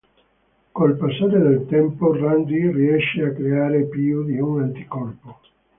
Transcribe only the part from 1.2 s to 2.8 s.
del tempo Randy